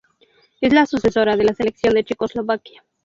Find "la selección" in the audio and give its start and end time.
1.43-1.93